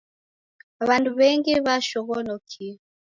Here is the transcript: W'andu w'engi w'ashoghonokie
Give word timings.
W'andu 0.87 1.09
w'engi 1.17 1.51
w'ashoghonokie 1.65 2.69